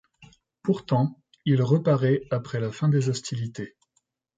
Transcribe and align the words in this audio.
Pourtant, 0.63 1.21
il 1.45 1.61
reparaît 1.61 2.23
après 2.31 2.59
la 2.59 2.71
fin 2.71 2.89
des 2.89 3.07
hostilités. 3.07 3.75